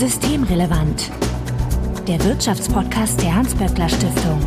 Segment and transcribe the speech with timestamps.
[0.00, 1.10] Systemrelevant.
[2.08, 4.40] Der Wirtschaftspodcast der Hans-Böckler Stiftung.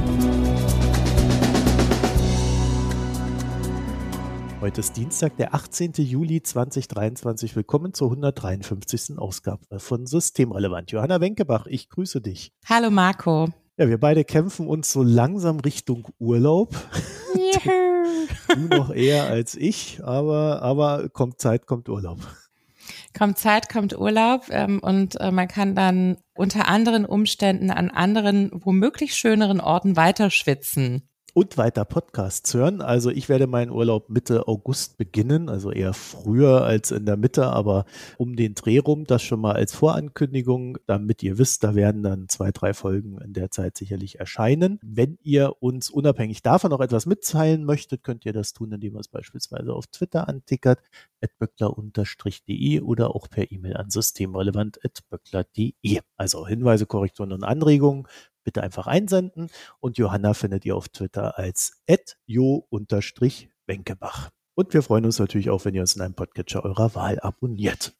[4.61, 5.91] Heute ist Dienstag, der 18.
[5.97, 7.55] Juli 2023.
[7.55, 9.19] Willkommen zur 153.
[9.19, 10.89] Ausgabe von Systemrelevant.
[10.89, 12.51] Johanna Wenkebach, ich grüße dich.
[12.65, 13.49] Hallo Marco.
[13.77, 16.75] Ja, wir beide kämpfen uns so langsam Richtung Urlaub.
[18.55, 22.17] du noch eher als ich, aber, aber kommt Zeit, kommt Urlaub
[23.17, 28.49] kommt Zeit, kommt Urlaub ähm, und äh, man kann dann unter anderen Umständen an anderen,
[28.53, 32.81] womöglich schöneren Orten weiter schwitzen und weiter Podcasts hören.
[32.81, 37.47] Also ich werde meinen Urlaub Mitte August beginnen, also eher früher als in der Mitte,
[37.47, 37.85] aber
[38.17, 42.29] um den Dreh rum, das schon mal als Vorankündigung, damit ihr wisst, da werden dann
[42.29, 44.79] zwei, drei Folgen in der Zeit sicherlich erscheinen.
[44.83, 48.99] Wenn ihr uns unabhängig davon noch etwas mitteilen möchtet, könnt ihr das tun, indem ihr
[48.99, 50.79] es beispielsweise auf Twitter antickert,
[51.39, 55.99] böckler-de oder auch per E-Mail an systemrelevant.böckler.de.
[56.17, 58.07] Also Hinweise, Korrekturen und Anregungen
[58.43, 59.49] bitte einfach einsenden.
[59.79, 61.81] Und Johanna findet ihr auf Twitter als
[62.25, 64.29] jo-wenkebach.
[64.55, 67.93] Und wir freuen uns natürlich auch, wenn ihr uns in einem Podcatcher eurer Wahl abonniert.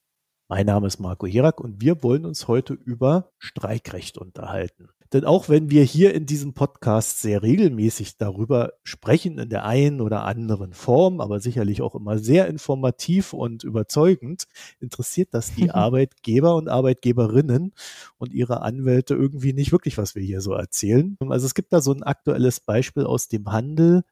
[0.46, 4.90] Mein Name ist Marco Herak und wir wollen uns heute über Streikrecht unterhalten.
[5.14, 10.02] Denn auch wenn wir hier in diesem Podcast sehr regelmäßig darüber sprechen, in der einen
[10.02, 14.44] oder anderen Form, aber sicherlich auch immer sehr informativ und überzeugend,
[14.80, 17.72] interessiert das die Arbeitgeber und Arbeitgeberinnen
[18.18, 21.16] und ihre Anwälte irgendwie nicht wirklich, was wir hier so erzählen.
[21.20, 24.02] Also es gibt da so ein aktuelles Beispiel aus dem Handel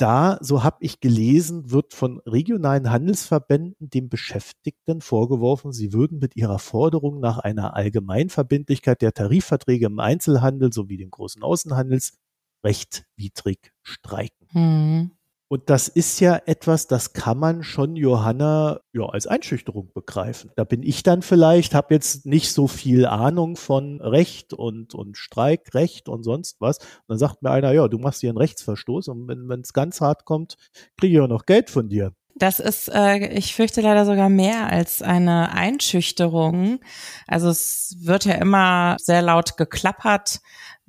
[0.00, 6.36] da, so habe ich gelesen, wird von regionalen Handelsverbänden dem Beschäftigten vorgeworfen, sie würden mit
[6.36, 14.48] ihrer Forderung nach einer Allgemeinverbindlichkeit der Tarifverträge im Einzelhandel sowie dem großen Außenhandelsrecht widrig streiken.
[14.52, 15.10] Mhm.
[15.52, 20.52] Und das ist ja etwas, das kann man schon Johanna ja als Einschüchterung begreifen.
[20.54, 25.16] Da bin ich dann vielleicht, habe jetzt nicht so viel Ahnung von Recht und, und
[25.16, 26.78] Streikrecht und sonst was.
[26.78, 30.00] Und dann sagt mir einer, ja, du machst hier einen Rechtsverstoß und wenn es ganz
[30.00, 30.56] hart kommt,
[30.96, 32.12] kriege ich auch noch Geld von dir.
[32.36, 36.78] Das ist, äh, ich fürchte leider sogar mehr als eine Einschüchterung.
[37.26, 40.40] Also es wird ja immer sehr laut geklappert,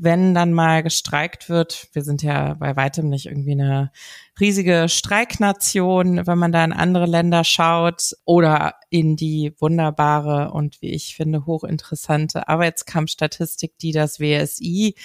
[0.03, 1.87] wenn dann mal gestreikt wird.
[1.93, 3.91] Wir sind ja bei weitem nicht irgendwie eine
[4.39, 10.89] riesige Streiknation, wenn man da in andere Länder schaut oder in die wunderbare und wie
[10.89, 14.95] ich finde hochinteressante Arbeitskampfstatistik, die das WSI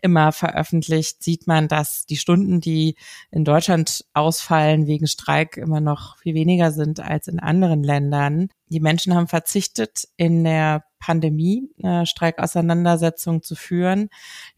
[0.00, 2.96] immer veröffentlicht, sieht man, dass die Stunden, die
[3.30, 8.48] in Deutschland ausfallen wegen Streik, immer noch viel weniger sind als in anderen Ländern.
[8.68, 14.08] Die Menschen haben verzichtet, in der Pandemie eine Streikauseinandersetzung zu führen.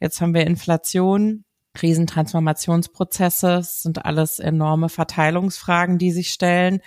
[0.01, 6.81] Jetzt haben wir Inflation, Krisentransformationsprozesse, es sind alles enorme Verteilungsfragen, die sich stellen.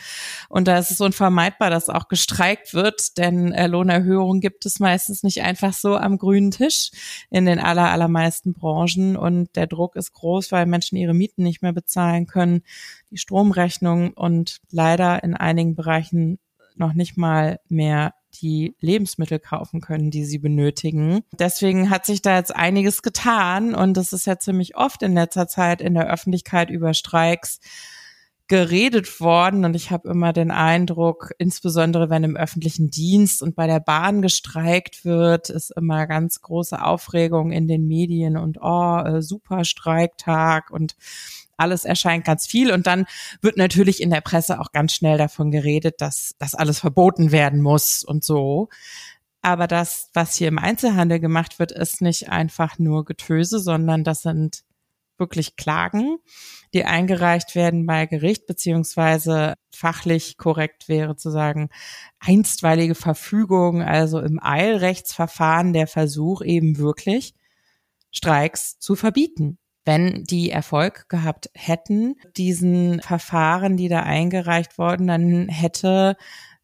[0.49, 5.23] Und da ist es unvermeidbar, dass auch gestreikt wird, denn äh, Lohnerhöhungen gibt es meistens
[5.23, 6.91] nicht einfach so am grünen Tisch
[7.29, 9.15] in den aller, allermeisten Branchen.
[9.15, 12.63] Und der Druck ist groß, weil Menschen ihre Mieten nicht mehr bezahlen können,
[13.11, 16.39] die Stromrechnung und leider in einigen Bereichen
[16.77, 21.21] noch nicht mal mehr die Lebensmittel kaufen können, die sie benötigen.
[21.37, 25.47] Deswegen hat sich da jetzt einiges getan und es ist ja ziemlich oft in letzter
[25.47, 27.59] Zeit in der Öffentlichkeit über Streiks
[28.51, 33.65] geredet worden und ich habe immer den Eindruck, insbesondere wenn im öffentlichen Dienst und bei
[33.65, 39.21] der Bahn gestreikt wird, ist immer ganz große Aufregung in den Medien und oh, äh,
[39.21, 40.97] super Streiktag und
[41.61, 43.05] alles erscheint ganz viel und dann
[43.41, 47.61] wird natürlich in der Presse auch ganz schnell davon geredet, dass das alles verboten werden
[47.61, 48.69] muss und so.
[49.41, 54.21] Aber das, was hier im Einzelhandel gemacht wird, ist nicht einfach nur Getöse, sondern das
[54.21, 54.63] sind
[55.17, 56.17] wirklich Klagen,
[56.73, 61.69] die eingereicht werden bei Gericht, beziehungsweise fachlich korrekt wäre zu sagen,
[62.19, 67.35] einstweilige Verfügung, also im Eilrechtsverfahren der Versuch eben wirklich
[68.11, 75.47] Streiks zu verbieten wenn die Erfolg gehabt hätten, diesen Verfahren, die da eingereicht wurden, dann
[75.49, 76.15] hätte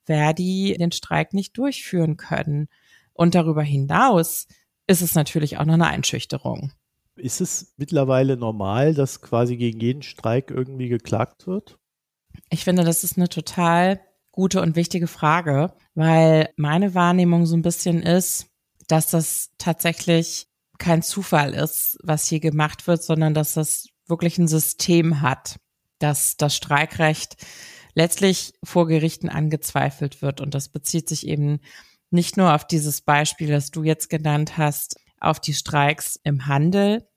[0.04, 2.68] Verdi den Streik nicht durchführen können.
[3.14, 4.48] Und darüber hinaus
[4.86, 6.72] ist es natürlich auch noch eine Einschüchterung.
[7.16, 11.80] Ist es mittlerweile normal, dass quasi gegen jeden Streik irgendwie geklagt wird?
[12.50, 14.00] Ich finde, das ist eine total
[14.32, 18.48] gute und wichtige Frage, weil meine Wahrnehmung so ein bisschen ist,
[18.88, 20.47] dass das tatsächlich
[20.78, 25.60] kein Zufall ist, was hier gemacht wird, sondern dass das wirklich ein System hat,
[26.00, 27.36] dass das Streikrecht
[27.94, 30.40] letztlich vor Gerichten angezweifelt wird.
[30.42, 31.60] Und das bezieht sich eben
[32.10, 37.08] nicht nur auf dieses Beispiel, das du jetzt genannt hast, auf die Streiks im Handel,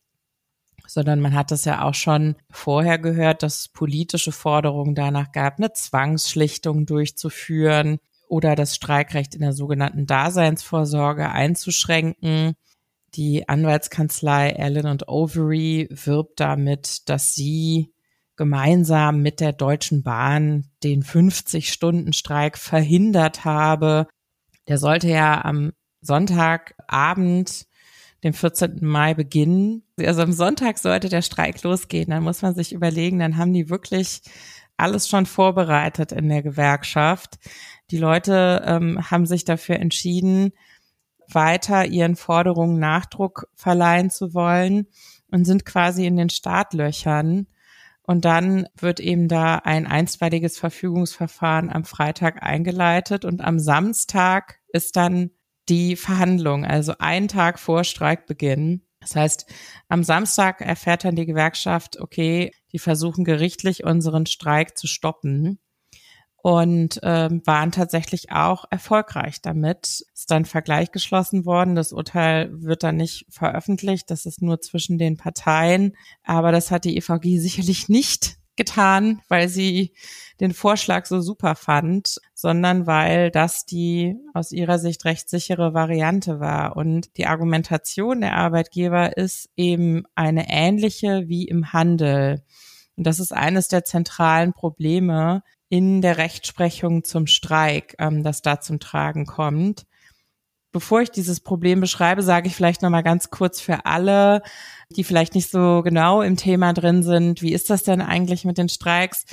[0.87, 5.59] sondern man hat es ja auch schon vorher gehört, dass es politische Forderungen danach gab,
[5.59, 12.55] eine Zwangsschlichtung durchzuführen oder das Streikrecht in der sogenannten Daseinsvorsorge einzuschränken.
[13.15, 17.93] Die Anwaltskanzlei Allen und Overy wirbt damit, dass sie
[18.37, 24.07] gemeinsam mit der Deutschen Bahn den 50-Stunden-Streik verhindert habe.
[24.69, 27.67] Der sollte ja am Sonntagabend,
[28.23, 28.79] dem 14.
[28.81, 29.83] Mai beginnen.
[29.99, 32.11] Also am Sonntag sollte der Streik losgehen.
[32.11, 34.23] Dann muss man sich überlegen, dann haben die wirklich
[34.77, 37.39] alles schon vorbereitet in der Gewerkschaft.
[37.91, 40.53] Die Leute ähm, haben sich dafür entschieden,
[41.35, 44.87] weiter ihren Forderungen Nachdruck verleihen zu wollen
[45.31, 47.47] und sind quasi in den Startlöchern.
[48.03, 54.97] Und dann wird eben da ein einstweiliges Verfügungsverfahren am Freitag eingeleitet und am Samstag ist
[54.97, 55.31] dann
[55.69, 58.83] die Verhandlung, also einen Tag vor Streikbeginn.
[59.01, 59.47] Das heißt,
[59.89, 65.61] am Samstag erfährt dann die Gewerkschaft, okay, die versuchen gerichtlich unseren Streik zu stoppen
[66.43, 70.05] und ähm, waren tatsächlich auch erfolgreich damit.
[70.15, 71.75] Ist dann Vergleich geschlossen worden.
[71.75, 74.11] Das Urteil wird dann nicht veröffentlicht.
[74.11, 75.97] Das ist nur zwischen den Parteien.
[76.25, 79.95] Aber das hat die EVG sicherlich nicht getan, weil sie
[80.39, 86.77] den Vorschlag so super fand, sondern weil das die aus ihrer Sicht rechtssichere Variante war.
[86.77, 92.43] Und die Argumentation der Arbeitgeber ist eben eine ähnliche wie im Handel.
[92.97, 98.61] Und das ist eines der zentralen Probleme, in der Rechtsprechung zum Streik, ähm, das da
[98.61, 99.87] zum Tragen kommt.
[100.73, 104.43] Bevor ich dieses Problem beschreibe, sage ich vielleicht noch mal ganz kurz für alle,
[104.91, 108.59] die vielleicht nicht so genau im Thema drin sind, wie ist das denn eigentlich mit
[108.59, 109.25] den Streiks?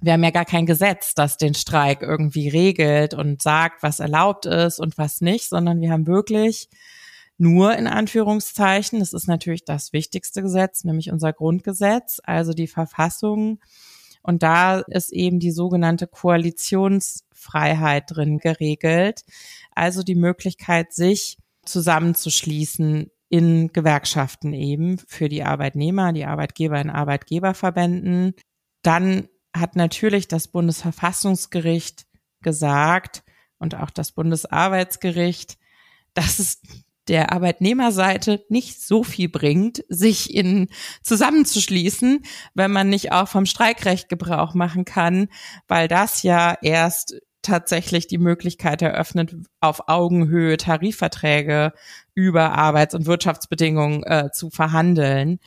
[0.00, 4.46] Wir haben ja gar kein Gesetz, das den Streik irgendwie regelt und sagt, was erlaubt
[4.46, 6.68] ist und was nicht, sondern wir haben wirklich
[7.38, 13.60] nur in Anführungszeichen, das ist natürlich das wichtigste Gesetz, nämlich unser Grundgesetz, also die Verfassung,
[14.26, 19.24] und da ist eben die sogenannte Koalitionsfreiheit drin geregelt.
[19.72, 28.34] Also die Möglichkeit, sich zusammenzuschließen in Gewerkschaften eben für die Arbeitnehmer, die Arbeitgeber in Arbeitgeberverbänden.
[28.82, 32.06] Dann hat natürlich das Bundesverfassungsgericht
[32.42, 33.22] gesagt
[33.58, 35.56] und auch das Bundesarbeitsgericht,
[36.14, 36.60] dass es
[37.08, 40.68] der Arbeitnehmerseite nicht so viel bringt, sich in
[41.02, 42.24] zusammenzuschließen,
[42.54, 45.28] wenn man nicht auch vom Streikrecht Gebrauch machen kann,
[45.68, 51.72] weil das ja erst tatsächlich die Möglichkeit eröffnet, auf Augenhöhe Tarifverträge
[52.14, 55.38] über Arbeits- und Wirtschaftsbedingungen äh, zu verhandeln.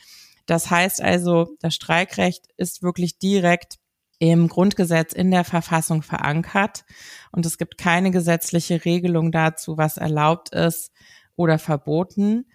[0.45, 3.75] Das heißt also, das Streikrecht ist wirklich direkt
[4.17, 6.85] im Grundgesetz in der Verfassung verankert
[7.31, 10.91] und es gibt keine gesetzliche Regelung dazu, was erlaubt ist,
[11.39, 12.45] oder verboten.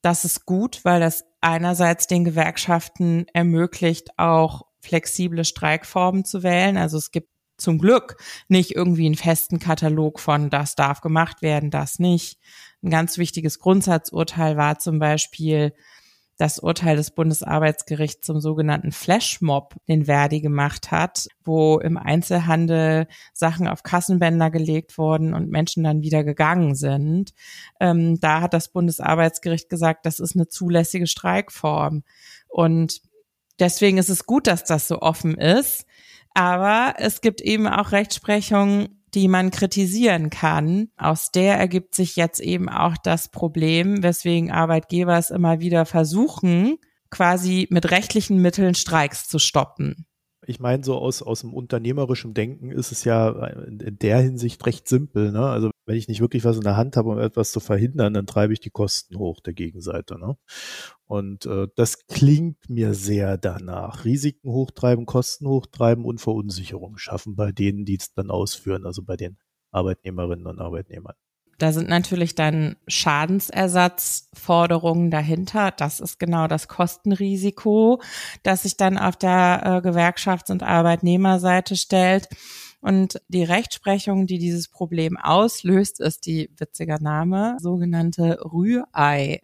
[0.00, 6.78] Das ist gut, weil das einerseits den Gewerkschaften ermöglicht, auch flexible Streikformen zu wählen.
[6.78, 7.28] Also es gibt
[7.58, 8.16] zum Glück
[8.48, 12.38] nicht irgendwie einen festen Katalog von das darf gemacht werden, das nicht.
[12.82, 15.74] Ein ganz wichtiges Grundsatzurteil war zum Beispiel,
[16.36, 23.68] das Urteil des Bundesarbeitsgerichts zum sogenannten Flashmob, den Verdi gemacht hat, wo im Einzelhandel Sachen
[23.68, 27.32] auf Kassenbänder gelegt wurden und Menschen dann wieder gegangen sind.
[27.80, 32.02] Ähm, da hat das Bundesarbeitsgericht gesagt, das ist eine zulässige Streikform.
[32.48, 33.00] Und
[33.60, 35.86] deswegen ist es gut, dass das so offen ist.
[36.34, 40.88] Aber es gibt eben auch Rechtsprechung, die man kritisieren kann.
[40.96, 46.76] Aus der ergibt sich jetzt eben auch das Problem, weswegen Arbeitgeber es immer wieder versuchen,
[47.10, 50.06] quasi mit rechtlichen Mitteln Streiks zu stoppen.
[50.46, 54.88] Ich meine, so aus, aus dem unternehmerischen Denken ist es ja in der Hinsicht recht
[54.88, 55.32] simpel.
[55.32, 55.46] Ne?
[55.46, 58.26] Also wenn ich nicht wirklich was in der Hand habe, um etwas zu verhindern, dann
[58.26, 60.18] treibe ich die Kosten hoch der Gegenseite.
[60.18, 60.36] Ne?
[61.04, 64.04] Und äh, das klingt mir sehr danach.
[64.04, 69.16] Risiken hochtreiben, Kosten hochtreiben und Verunsicherung schaffen bei denen, die es dann ausführen, also bei
[69.16, 69.38] den
[69.70, 71.14] Arbeitnehmerinnen und Arbeitnehmern.
[71.58, 75.70] Da sind natürlich dann Schadensersatzforderungen dahinter.
[75.70, 78.02] Das ist genau das Kostenrisiko,
[78.42, 82.28] das sich dann auf der äh, Gewerkschafts- und Arbeitnehmerseite stellt.
[82.84, 89.42] Und die Rechtsprechung, die dieses Problem auslöst, ist die witziger Name, sogenannte Rührei-Theorie.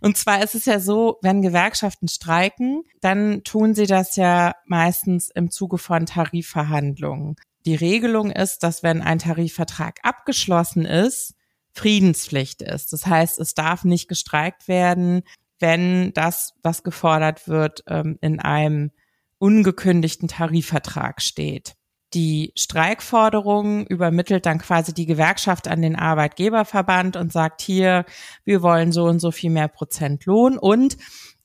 [0.00, 5.30] Und zwar ist es ja so, wenn Gewerkschaften streiken, dann tun sie das ja meistens
[5.32, 7.36] im Zuge von Tarifverhandlungen.
[7.64, 11.34] Die Regelung ist, dass wenn ein Tarifvertrag abgeschlossen ist,
[11.70, 12.92] Friedenspflicht ist.
[12.92, 15.22] Das heißt, es darf nicht gestreikt werden,
[15.60, 18.90] wenn das, was gefordert wird, ähm, in einem
[19.38, 21.74] ungekündigten Tarifvertrag steht.
[22.14, 28.04] Die Streikforderung übermittelt dann quasi die Gewerkschaft an den Arbeitgeberverband und sagt hier,
[28.44, 30.56] wir wollen so und so viel mehr Prozent Lohn.
[30.56, 30.96] Und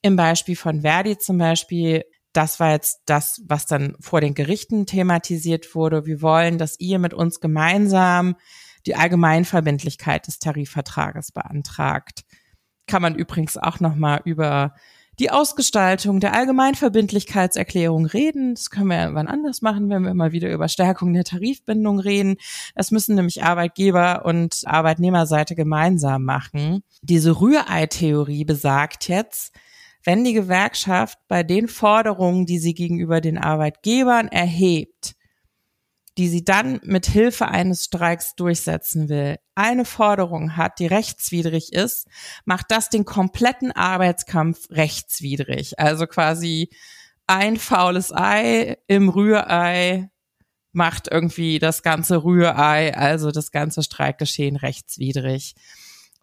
[0.01, 4.86] im Beispiel von Verdi zum Beispiel das war jetzt das, was dann vor den Gerichten
[4.86, 6.05] thematisiert wurde.
[6.05, 8.36] Wir wollen, dass ihr mit uns gemeinsam
[8.86, 12.24] die Allgemeinverbindlichkeit des Tarifvertrages beantragt.
[12.88, 14.74] Kann man übrigens auch nochmal über
[15.22, 18.56] die Ausgestaltung der Allgemeinverbindlichkeitserklärung reden.
[18.56, 22.00] Das können wir ja wann anders machen, wenn wir mal wieder über Stärkung der Tarifbindung
[22.00, 22.38] reden.
[22.74, 26.82] Das müssen nämlich Arbeitgeber und Arbeitnehmerseite gemeinsam machen.
[27.04, 29.54] Diese Rührei-Theorie besagt jetzt,
[30.04, 35.13] wenn die Gewerkschaft bei den Forderungen, die sie gegenüber den Arbeitgebern erhebt,
[36.18, 42.08] die sie dann mit Hilfe eines Streiks durchsetzen will, eine Forderung hat, die rechtswidrig ist,
[42.46, 45.80] macht das den kompletten Arbeitskampf rechtswidrig.
[45.80, 46.70] Also quasi
[47.27, 50.10] ein faules Ei im Rührei
[50.74, 55.56] macht irgendwie das ganze Rührei, also das ganze Streikgeschehen rechtswidrig.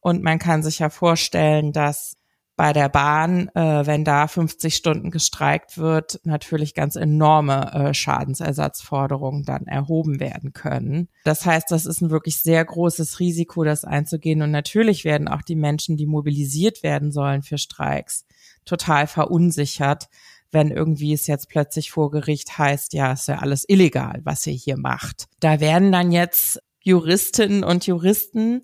[0.01, 2.18] Und man kann sich ja vorstellen, dass
[2.59, 9.45] bei der Bahn, äh, wenn da 50 Stunden gestreikt wird, natürlich ganz enorme äh, Schadensersatzforderungen
[9.45, 11.09] dann erhoben werden können.
[11.23, 14.43] Das heißt, das ist ein wirklich sehr großes Risiko, das einzugehen.
[14.43, 18.27] Und natürlich werden auch die Menschen, die mobilisiert werden sollen für Streiks,
[18.65, 20.09] total verunsichert,
[20.51, 24.55] wenn irgendwie es jetzt plötzlich vor Gericht heißt, ja, ist ja alles illegal, was ihr
[24.55, 25.29] hier macht.
[25.39, 28.63] Da werden dann jetzt Juristinnen und Juristen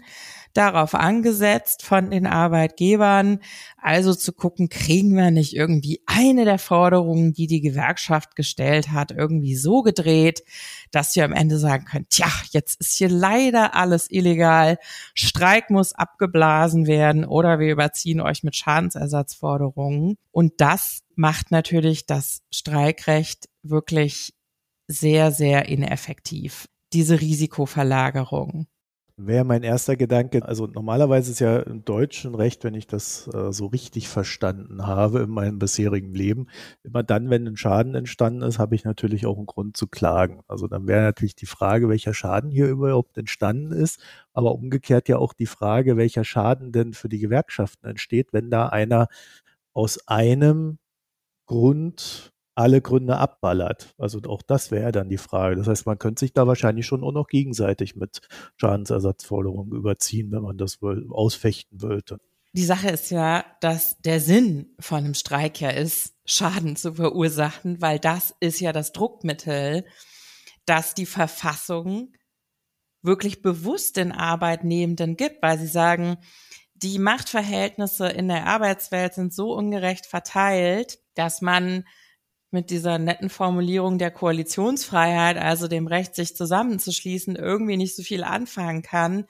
[0.55, 3.41] darauf angesetzt von den Arbeitgebern,
[3.77, 9.11] also zu gucken, kriegen wir nicht irgendwie eine der Forderungen, die die Gewerkschaft gestellt hat,
[9.11, 10.45] irgendwie so gedreht,
[10.91, 14.79] dass wir am Ende sagen können, tja, jetzt ist hier leider alles illegal,
[15.15, 20.17] Streik muss abgeblasen werden oder wir überziehen euch mit Schadensersatzforderungen.
[20.31, 24.33] Und das macht natürlich das Streikrecht wirklich
[24.87, 28.67] sehr, sehr ineffektiv, diese Risikoverlagerung.
[29.19, 33.53] Wäre mein erster Gedanke, also normalerweise ist ja im deutschen Recht, wenn ich das äh,
[33.53, 36.49] so richtig verstanden habe in meinem bisherigen Leben,
[36.83, 40.41] immer dann, wenn ein Schaden entstanden ist, habe ich natürlich auch einen Grund zu klagen.
[40.49, 44.01] Also dann wäre natürlich die Frage, welcher Schaden hier überhaupt entstanden ist,
[44.33, 48.67] aber umgekehrt ja auch die Frage, welcher Schaden denn für die Gewerkschaften entsteht, wenn da
[48.67, 49.07] einer
[49.75, 50.79] aus einem
[51.47, 53.95] Grund alle Gründe abballert.
[53.99, 55.57] Also auch das wäre dann die Frage.
[55.57, 58.21] Das heißt, man könnte sich da wahrscheinlich schon auch noch gegenseitig mit
[58.57, 62.21] Schadensersatzforderungen überziehen, wenn man das ausfechten wollte.
[62.53, 67.83] Die Sache ist ja, dass der Sinn von einem Streik ja ist, Schaden zu verursachen,
[67.83, 69.85] weil das ist ja das Druckmittel,
[70.65, 72.13] das die Verfassung
[73.03, 76.17] wirklich bewusst den Arbeitnehmenden gibt, weil sie sagen,
[76.75, 81.85] die Machtverhältnisse in der Arbeitswelt sind so ungerecht verteilt, dass man
[82.55, 88.25] mit dieser netten Formulierung der Koalitionsfreiheit, also dem Recht, sich zusammenzuschließen, irgendwie nicht so viel
[88.25, 89.27] anfangen kann,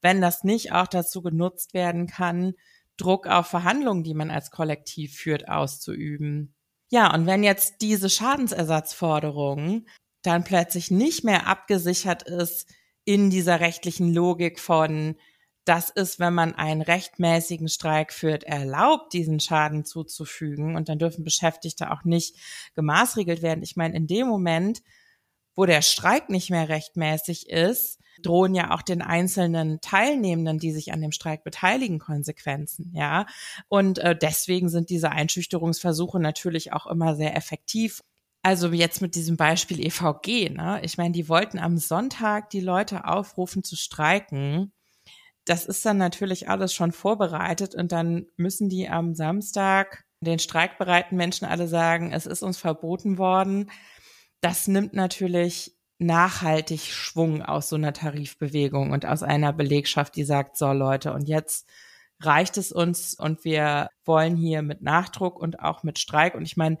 [0.00, 2.52] wenn das nicht auch dazu genutzt werden kann,
[2.96, 6.54] Druck auf Verhandlungen, die man als Kollektiv führt, auszuüben.
[6.90, 9.86] Ja, und wenn jetzt diese Schadensersatzforderung
[10.22, 12.68] dann plötzlich nicht mehr abgesichert ist
[13.04, 15.16] in dieser rechtlichen Logik von
[15.68, 20.76] das ist, wenn man einen rechtmäßigen Streik führt, erlaubt, diesen Schaden zuzufügen.
[20.76, 22.36] Und dann dürfen Beschäftigte auch nicht
[22.74, 23.62] gemaßregelt werden.
[23.62, 24.82] Ich meine, in dem Moment,
[25.54, 30.92] wo der Streik nicht mehr rechtmäßig ist, drohen ja auch den einzelnen Teilnehmenden, die sich
[30.92, 33.26] an dem Streik beteiligen, Konsequenzen, ja.
[33.68, 38.02] Und äh, deswegen sind diese Einschüchterungsversuche natürlich auch immer sehr effektiv.
[38.42, 40.80] Also jetzt mit diesem Beispiel EVG, ne?
[40.82, 44.72] Ich meine, die wollten am Sonntag die Leute aufrufen zu streiken
[45.48, 51.16] das ist dann natürlich alles schon vorbereitet und dann müssen die am Samstag den streikbereiten
[51.16, 53.70] Menschen alle sagen, es ist uns verboten worden.
[54.40, 60.56] Das nimmt natürlich nachhaltig Schwung aus so einer Tarifbewegung und aus einer Belegschaft, die sagt,
[60.56, 61.68] so Leute, und jetzt
[62.20, 66.34] reicht es uns und wir wollen hier mit Nachdruck und auch mit Streik.
[66.34, 66.78] Und ich meine,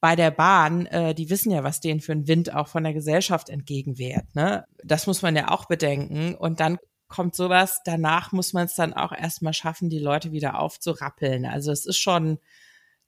[0.00, 2.94] bei der Bahn, äh, die wissen ja, was denen für ein Wind auch von der
[2.94, 4.34] Gesellschaft entgegenwehrt.
[4.34, 4.64] Ne?
[4.84, 6.34] Das muss man ja auch bedenken.
[6.34, 10.58] Und dann kommt sowas, danach muss man es dann auch erstmal schaffen, die Leute wieder
[10.58, 11.46] aufzurappeln.
[11.46, 12.38] Also es ist schon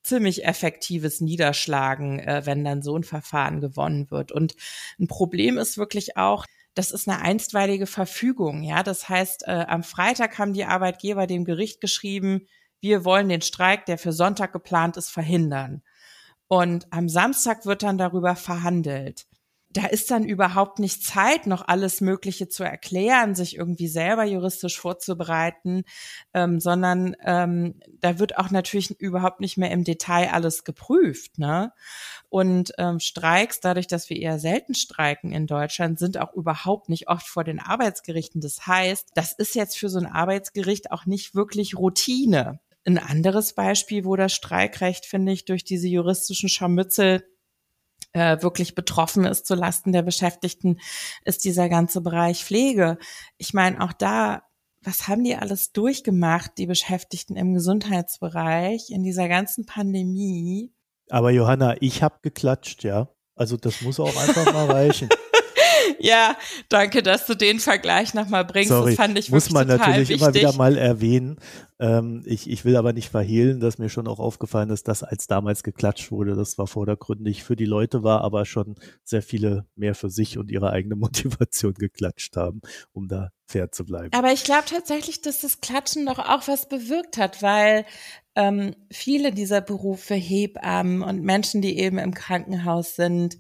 [0.03, 4.33] ziemlich effektives Niederschlagen, äh, wenn dann so ein Verfahren gewonnen wird.
[4.33, 4.57] Und
[4.99, 8.63] ein Problem ist wirklich auch, das ist eine einstweilige Verfügung.
[8.63, 12.47] Ja, das heißt, äh, am Freitag haben die Arbeitgeber dem Gericht geschrieben,
[12.81, 15.83] wir wollen den Streik, der für Sonntag geplant ist, verhindern.
[16.49, 19.27] Und am Samstag wird dann darüber verhandelt
[19.73, 24.79] da ist dann überhaupt nicht Zeit, noch alles Mögliche zu erklären, sich irgendwie selber juristisch
[24.79, 25.85] vorzubereiten,
[26.35, 31.39] ähm, sondern ähm, da wird auch natürlich überhaupt nicht mehr im Detail alles geprüft.
[31.39, 31.73] Ne?
[32.29, 37.09] Und ähm, Streiks, dadurch, dass wir eher selten streiken in Deutschland, sind auch überhaupt nicht
[37.09, 38.41] oft vor den Arbeitsgerichten.
[38.41, 43.53] Das heißt, das ist jetzt für so ein Arbeitsgericht auch nicht wirklich Routine Ein anderes
[43.53, 47.23] Beispiel, wo das Streikrecht, finde ich, durch diese juristischen Scharmützel
[48.13, 50.79] äh, wirklich betroffen ist zu Lasten der Beschäftigten,
[51.25, 52.99] ist dieser ganze Bereich Pflege.
[53.37, 54.43] Ich meine, auch da,
[54.83, 60.73] was haben die alles durchgemacht, die Beschäftigten im Gesundheitsbereich in dieser ganzen Pandemie?
[61.09, 63.09] Aber Johanna, ich habe geklatscht, ja.
[63.35, 65.09] Also das muss auch einfach mal reichen.
[65.99, 66.37] ja,
[66.69, 68.71] danke, dass du den Vergleich nochmal bringst.
[68.71, 70.21] Sorry, das fand ich muss man natürlich wichtig.
[70.21, 71.37] immer wieder mal erwähnen.
[71.79, 75.27] Ähm, ich, ich will aber nicht verhehlen, dass mir schon auch aufgefallen ist, dass als
[75.27, 79.95] damals geklatscht wurde, das war vordergründig für die Leute war, aber schon sehr viele mehr
[79.95, 82.61] für sich und ihre eigene Motivation geklatscht haben,
[82.93, 84.13] um da fair zu bleiben.
[84.13, 87.87] Aber ich glaube tatsächlich, dass das Klatschen doch auch was bewirkt hat, weil
[88.35, 93.39] ähm, viele dieser Berufe, Hebammen und Menschen, die eben im Krankenhaus sind,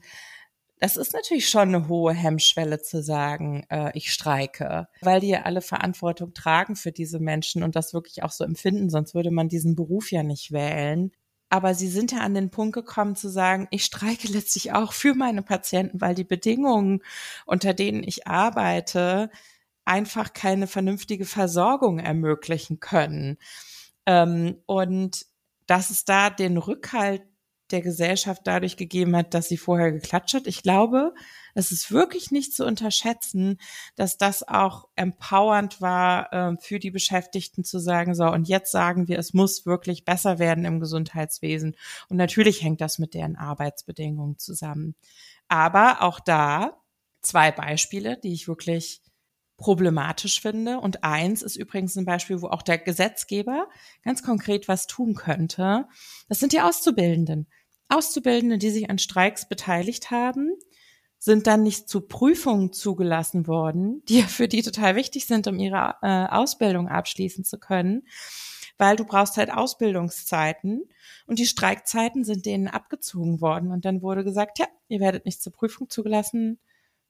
[0.80, 5.42] das ist natürlich schon eine hohe Hemmschwelle zu sagen, äh, ich streike, weil die ja
[5.42, 9.48] alle Verantwortung tragen für diese Menschen und das wirklich auch so empfinden, sonst würde man
[9.48, 11.12] diesen Beruf ja nicht wählen.
[11.50, 15.14] Aber sie sind ja an den Punkt gekommen zu sagen, ich streike letztlich auch für
[15.14, 17.02] meine Patienten, weil die Bedingungen,
[17.44, 19.30] unter denen ich arbeite,
[19.84, 23.36] einfach keine vernünftige Versorgung ermöglichen können.
[24.06, 25.26] Ähm, und
[25.66, 27.22] dass es da den Rückhalt
[27.72, 30.46] der Gesellschaft dadurch gegeben hat, dass sie vorher geklatscht hat.
[30.46, 31.14] Ich glaube,
[31.54, 33.58] es ist wirklich nicht zu unterschätzen,
[33.96, 39.08] dass das auch empowernd war äh, für die Beschäftigten zu sagen, so, und jetzt sagen
[39.08, 41.76] wir, es muss wirklich besser werden im Gesundheitswesen.
[42.08, 44.94] Und natürlich hängt das mit deren Arbeitsbedingungen zusammen.
[45.48, 46.80] Aber auch da
[47.22, 49.02] zwei Beispiele, die ich wirklich
[49.60, 50.80] problematisch finde.
[50.80, 53.68] Und eins ist übrigens ein Beispiel, wo auch der Gesetzgeber
[54.02, 55.86] ganz konkret was tun könnte.
[56.28, 57.46] Das sind die Auszubildenden.
[57.90, 60.54] Auszubildende, die sich an Streiks beteiligt haben,
[61.18, 65.96] sind dann nicht zu Prüfungen zugelassen worden, die für die total wichtig sind, um ihre
[66.02, 68.06] äh, Ausbildung abschließen zu können,
[68.78, 70.84] weil du brauchst halt Ausbildungszeiten
[71.26, 73.70] und die Streikzeiten sind denen abgezogen worden.
[73.70, 76.58] Und dann wurde gesagt, ja, ihr werdet nicht zur Prüfung zugelassen,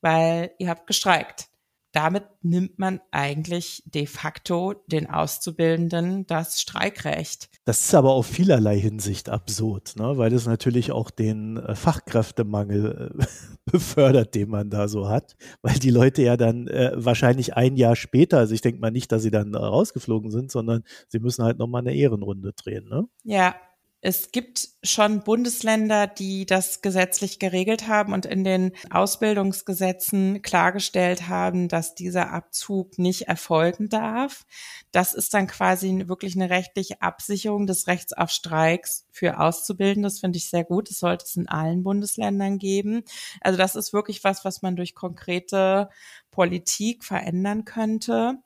[0.01, 1.50] weil ihr habt gestreikt
[1.93, 7.49] damit nimmt man eigentlich de facto den Auszubildenden das Streikrecht.
[7.65, 10.17] Das ist aber auf vielerlei Hinsicht absurd, ne?
[10.17, 13.25] weil es natürlich auch den äh, Fachkräftemangel äh,
[13.71, 17.97] befördert, den man da so hat, weil die Leute ja dann äh, wahrscheinlich ein Jahr
[17.97, 21.59] später, also ich denke mal nicht, dass sie dann rausgeflogen sind, sondern sie müssen halt
[21.59, 22.89] nochmal eine Ehrenrunde drehen.
[22.89, 23.07] Ne?
[23.25, 23.55] Ja,
[24.03, 31.69] es gibt schon Bundesländer, die das gesetzlich geregelt haben und in den Ausbildungsgesetzen klargestellt haben,
[31.69, 34.47] dass dieser Abzug nicht erfolgen darf.
[34.91, 40.07] Das ist dann quasi wirklich eine rechtliche Absicherung des Rechts auf Streiks für Auszubildende.
[40.07, 40.89] Das finde ich sehr gut.
[40.89, 43.03] Das sollte es in allen Bundesländern geben.
[43.43, 45.91] Also das ist wirklich was, was man durch konkrete
[46.31, 48.39] Politik verändern könnte.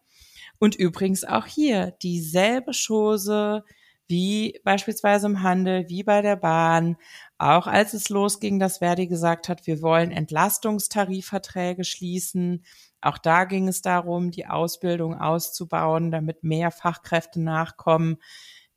[0.59, 3.65] Und übrigens auch hier dieselbe Chose
[4.07, 6.97] wie beispielsweise im Handel, wie bei der Bahn,
[7.39, 12.65] auch als es losging, dass Verdi gesagt hat, wir wollen Entlastungstarifverträge schließen.
[13.01, 18.19] Auch da ging es darum, die Ausbildung auszubauen, damit mehr Fachkräfte nachkommen,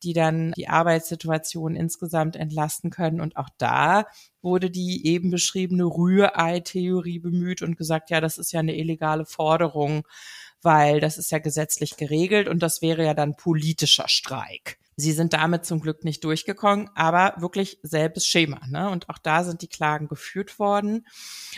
[0.04, 3.20] die dann die Arbeitssituation insgesamt entlasten können.
[3.20, 4.06] Und auch da
[4.42, 10.08] wurde die eben beschriebene Rührei-Theorie bemüht und gesagt, ja, das ist ja eine illegale Forderung,
[10.62, 14.78] weil das ist ja gesetzlich geregelt und das wäre ja dann politischer Streik.
[15.00, 18.60] Sie sind damit zum Glück nicht durchgekommen, aber wirklich selbes Schema.
[18.68, 18.90] Ne?
[18.90, 21.06] Und auch da sind die Klagen geführt worden.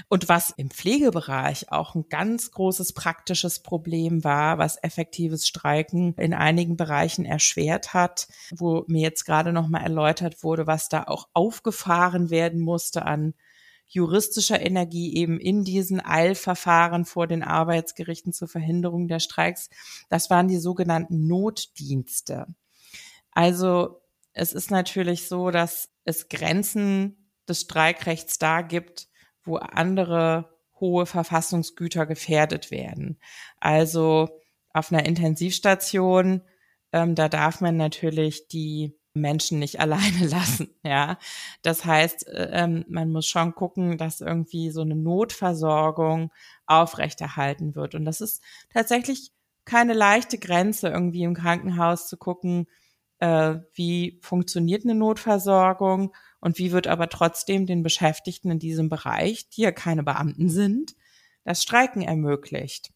[0.10, 6.34] Und was im Pflegebereich auch ein ganz großes praktisches Problem war, was effektives Streiken in
[6.34, 12.32] einigen Bereichen erschwert hat, wo mir jetzt gerade nochmal erläutert wurde, was da auch aufgefahren
[12.32, 13.36] werden musste an
[13.88, 19.70] juristischer Energie eben in diesen Eilverfahren vor den Arbeitsgerichten zur Verhinderung der Streiks.
[20.10, 22.46] Das waren die sogenannten Notdienste.
[23.32, 24.02] Also
[24.34, 29.08] es ist natürlich so, dass es Grenzen des Streikrechts da gibt,
[29.44, 33.20] wo andere hohe Verfassungsgüter gefährdet werden.
[33.60, 34.30] Also
[34.74, 36.42] auf einer Intensivstation,
[36.94, 41.18] ähm, da darf man natürlich die Menschen nicht alleine lassen, ja.
[41.62, 46.32] Das heißt, äh, ähm, man muss schon gucken, dass irgendwie so eine Notversorgung
[46.66, 47.96] aufrechterhalten wird.
[47.96, 49.32] Und das ist tatsächlich
[49.66, 52.68] keine leichte Grenze irgendwie im Krankenhaus zu gucken,
[53.20, 59.50] äh, wie funktioniert eine Notversorgung und wie wird aber trotzdem den Beschäftigten in diesem Bereich,
[59.50, 60.96] die ja keine Beamten sind,
[61.44, 62.92] das Streiken ermöglicht.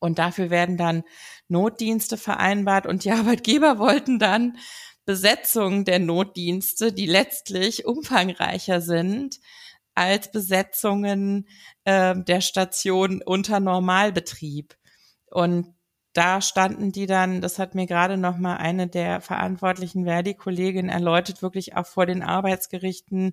[0.00, 1.04] Und dafür werden dann
[1.48, 4.56] Notdienste vereinbart und die Arbeitgeber wollten dann
[5.04, 9.40] Besetzungen der Notdienste, die letztlich umfangreicher sind
[9.94, 11.48] als Besetzungen
[11.84, 14.76] äh, der Station unter Normalbetrieb.
[15.26, 15.74] Und
[16.12, 21.42] da standen die dann, das hat mir gerade noch mal eine der verantwortlichen Verdi-Kolleginnen erläutert,
[21.42, 23.32] wirklich auch vor den Arbeitsgerichten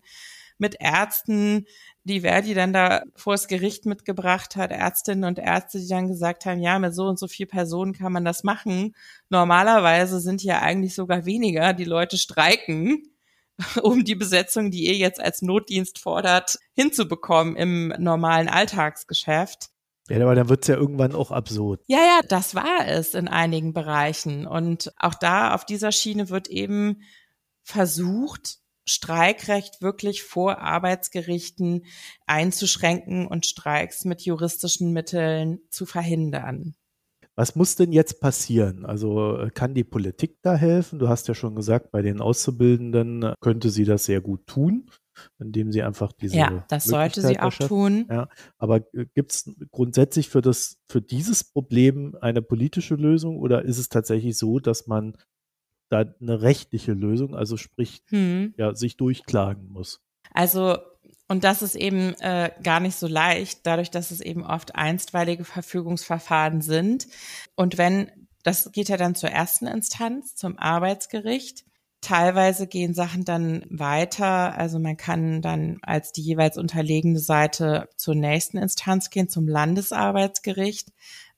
[0.60, 1.66] mit Ärzten,
[2.04, 6.46] die Verdi dann da vor das Gericht mitgebracht hat, Ärztinnen und Ärzte, die dann gesagt
[6.46, 8.96] haben, ja, mit so und so viel Personen kann man das machen.
[9.30, 13.04] Normalerweise sind ja eigentlich sogar weniger, die Leute streiken,
[13.82, 19.70] um die Besetzung, die ihr jetzt als Notdienst fordert, hinzubekommen im normalen Alltagsgeschäft.
[20.10, 21.82] Ja, aber dann wird's ja irgendwann auch absurd.
[21.88, 24.48] Ja, ja, das war es in einigen Bereichen.
[24.48, 27.02] Und auch da auf dieser Schiene wird eben
[27.64, 31.86] versucht, Streikrecht wirklich vor Arbeitsgerichten
[32.26, 36.74] einzuschränken und Streiks mit juristischen Mitteln zu verhindern.
[37.36, 38.86] Was muss denn jetzt passieren?
[38.86, 40.98] Also äh, kann die Politik da helfen?
[40.98, 44.90] Du hast ja schon gesagt, bei den Auszubildenden äh, könnte sie das sehr gut tun,
[45.40, 46.38] indem sie einfach diese.
[46.38, 48.06] Ja, das sollte sie auch tun.
[48.10, 53.64] Ja, aber äh, gibt es grundsätzlich für das, für dieses Problem eine politische Lösung oder
[53.64, 55.18] ist es tatsächlich so, dass man
[55.90, 58.54] da eine rechtliche Lösung, also sprich, hm.
[58.58, 60.02] ja, sich durchklagen muss?
[60.34, 60.78] Also
[61.28, 65.44] und das ist eben äh, gar nicht so leicht, dadurch, dass es eben oft einstweilige
[65.44, 67.08] Verfügungsverfahren sind.
[67.56, 68.10] Und wenn,
[68.44, 71.66] das geht ja dann zur ersten Instanz, zum Arbeitsgericht.
[72.02, 74.58] Teilweise gehen Sachen dann weiter.
[74.58, 80.90] Also man kann dann als die jeweils unterlegene Seite zur nächsten Instanz gehen, zum Landesarbeitsgericht.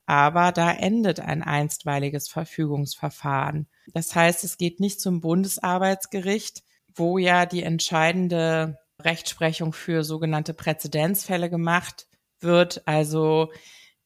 [0.06, 3.68] Aber da endet ein einstweiliges Verfügungsverfahren.
[3.94, 6.62] Das heißt, es geht nicht zum Bundesarbeitsgericht,
[6.94, 12.06] wo ja die entscheidende Rechtsprechung für sogenannte Präzedenzfälle gemacht
[12.40, 13.50] wird, also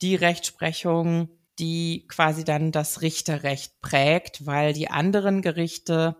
[0.02, 6.16] die Rechtsprechung, die quasi dann das Richterrecht prägt, weil die anderen Gerichte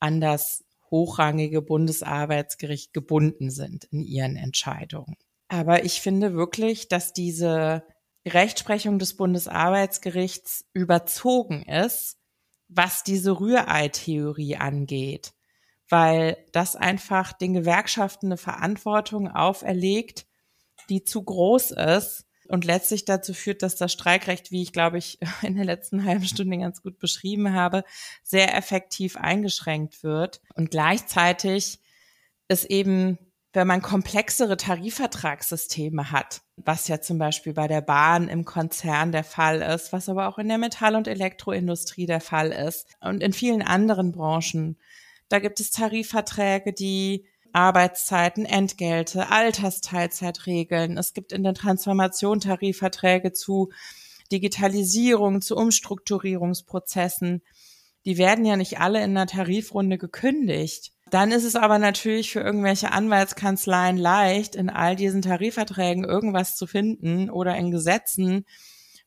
[0.00, 5.16] an das hochrangige Bundesarbeitsgericht gebunden sind in ihren Entscheidungen.
[5.48, 7.84] Aber ich finde wirklich, dass diese
[8.26, 12.16] Rechtsprechung des Bundesarbeitsgerichts überzogen ist,
[12.68, 15.32] was diese Rührei-Theorie angeht
[15.88, 20.26] weil das einfach den Gewerkschaften eine Verantwortung auferlegt,
[20.88, 25.18] die zu groß ist und letztlich dazu führt, dass das Streikrecht, wie ich glaube ich
[25.42, 27.84] in der letzten halben Stunde ganz gut beschrieben habe,
[28.22, 30.40] sehr effektiv eingeschränkt wird.
[30.54, 31.80] Und gleichzeitig
[32.48, 33.18] ist eben,
[33.52, 39.24] wenn man komplexere Tarifvertragssysteme hat, was ja zum Beispiel bei der Bahn im Konzern der
[39.24, 43.32] Fall ist, was aber auch in der Metall- und Elektroindustrie der Fall ist und in
[43.32, 44.78] vielen anderen Branchen,
[45.28, 50.96] da gibt es Tarifverträge, die Arbeitszeiten, Entgelte, Altersteilzeit regeln.
[50.96, 53.70] Es gibt in der Transformation Tarifverträge zu
[54.30, 57.42] Digitalisierung, zu Umstrukturierungsprozessen.
[58.04, 60.92] Die werden ja nicht alle in einer Tarifrunde gekündigt.
[61.10, 66.66] Dann ist es aber natürlich für irgendwelche Anwaltskanzleien leicht, in all diesen Tarifverträgen irgendwas zu
[66.66, 68.44] finden oder in Gesetzen,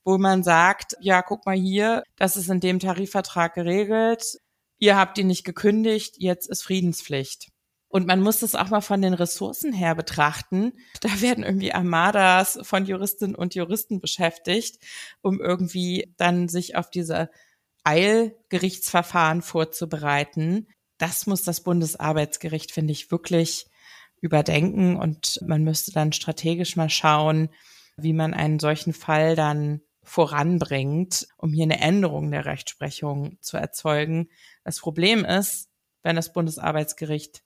[0.03, 4.39] wo man sagt, ja, guck mal hier, das ist in dem Tarifvertrag geregelt
[4.81, 7.50] ihr habt ihn nicht gekündigt, jetzt ist Friedenspflicht.
[7.91, 10.71] Und man muss das auch mal von den Ressourcen her betrachten.
[11.01, 14.81] Da werden irgendwie Armadas von Juristinnen und Juristen beschäftigt,
[15.21, 17.29] um irgendwie dann sich auf diese
[17.83, 20.67] Eilgerichtsverfahren vorzubereiten.
[20.99, 23.65] Das muss das Bundesarbeitsgericht, finde ich, wirklich
[24.21, 27.49] überdenken und man müsste dann strategisch mal schauen,
[27.97, 34.29] wie man einen solchen Fall dann voranbringt, um hier eine Änderung der Rechtsprechung zu erzeugen.
[34.63, 35.69] Das Problem ist,
[36.03, 37.43] wenn das Bundesarbeitsgericht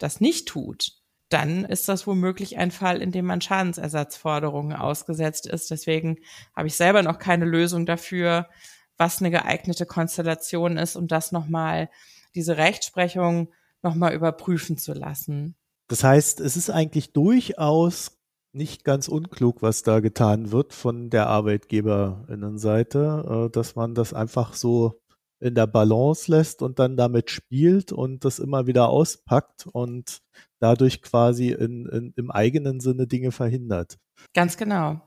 [0.00, 0.92] das nicht tut,
[1.28, 5.70] dann ist das womöglich ein Fall, in dem man Schadensersatzforderungen ausgesetzt ist.
[5.70, 6.18] Deswegen
[6.56, 8.48] habe ich selber noch keine Lösung dafür,
[8.96, 11.88] was eine geeignete Konstellation ist, um das nochmal,
[12.34, 15.54] diese Rechtsprechung nochmal überprüfen zu lassen.
[15.88, 18.18] Das heißt, es ist eigentlich durchaus
[18.52, 24.54] nicht ganz unklug, was da getan wird von der Arbeitgeberinnenseite, äh, dass man das einfach
[24.54, 25.00] so
[25.40, 30.20] in der Balance lässt und dann damit spielt und das immer wieder auspackt und
[30.58, 33.98] dadurch quasi in, in, im eigenen Sinne Dinge verhindert.
[34.34, 35.00] Ganz genau.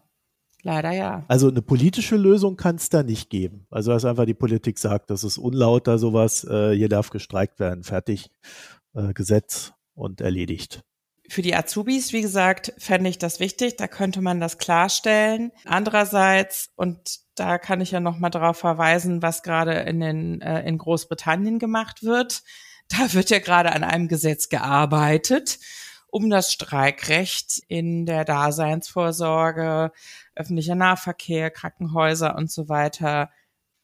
[0.64, 1.26] Leider ja.
[1.28, 3.68] Also eine politische Lösung kann es da nicht geben.
[3.70, 7.84] Also dass einfach die Politik sagt, das ist unlauter sowas, äh, hier darf gestreikt werden,
[7.84, 8.32] fertig,
[8.94, 10.84] äh, Gesetz und erledigt.
[11.30, 13.78] Für die Azubis, wie gesagt, fände ich das wichtig.
[13.78, 15.52] Da könnte man das klarstellen.
[15.66, 20.68] Andererseits, und da kann ich ja noch mal darauf verweisen, was gerade in, den, äh,
[20.68, 22.44] in Großbritannien gemacht wird.
[22.90, 25.60] Da wird ja gerade an einem Gesetz gearbeitet,
[26.08, 29.92] um das Streikrecht in der Daseinsvorsorge,
[30.36, 33.32] öffentlicher Nahverkehr, Krankenhäuser und so weiter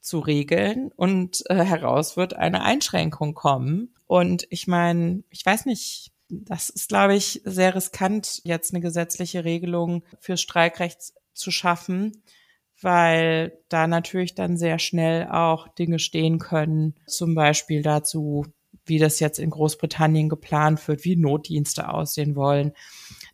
[0.02, 0.92] zu regeln.
[0.96, 3.96] Und äh, heraus wird eine Einschränkung kommen.
[4.06, 9.44] Und ich meine, ich weiß nicht, das ist, glaube ich, sehr riskant, jetzt eine gesetzliche
[9.44, 12.24] Regelung für Streikrecht zu schaffen,
[12.82, 18.46] weil da natürlich dann sehr schnell auch Dinge stehen können, zum Beispiel dazu,
[18.86, 22.74] wie das jetzt in Großbritannien geplant wird, wie Notdienste aussehen wollen.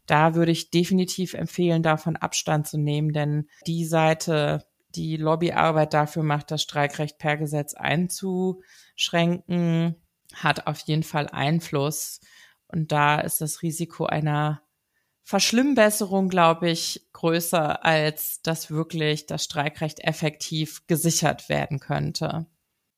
[0.06, 6.24] Da würde ich definitiv empfehlen, davon Abstand zu nehmen, denn die Seite, die Lobbyarbeit dafür
[6.24, 9.96] macht, das Streikrecht per Gesetz einzuschränken,
[10.34, 12.20] hat auf jeden Fall Einfluss.
[12.68, 14.62] Und da ist das Risiko einer
[15.24, 22.46] Verschlimmbesserung, glaube ich, größer, als dass wirklich das Streikrecht effektiv gesichert werden könnte.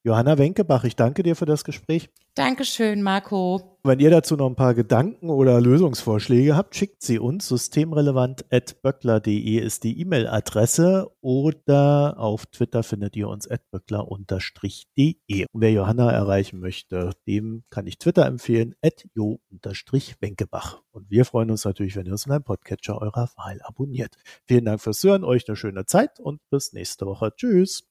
[0.03, 2.09] Johanna Wenkebach, ich danke dir für das Gespräch.
[2.37, 3.79] Dankeschön, Marco.
[3.83, 7.47] Wenn ihr dazu noch ein paar Gedanken oder Lösungsvorschläge habt, schickt sie uns.
[7.47, 15.47] Systemrelevant.böckler.de ist die E-Mail-Adresse oder auf Twitter findet ihr uns at böckler-de.
[15.51, 18.75] Und wer Johanna erreichen möchte, dem kann ich Twitter empfehlen,
[19.15, 20.83] jo-wenkebach.
[20.91, 24.15] Und wir freuen uns natürlich, wenn ihr uns in einem Podcatcher eurer Wahl abonniert.
[24.45, 27.33] Vielen Dank fürs Hören, euch eine schöne Zeit und bis nächste Woche.
[27.35, 27.87] Tschüss.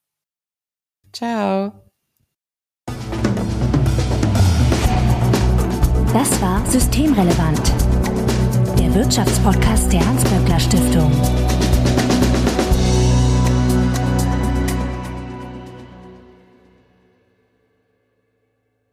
[1.13, 1.86] Ciao.
[6.19, 7.61] Das war Systemrelevant,
[8.79, 11.13] der Wirtschaftspodcast der Hans-Böckler Stiftung.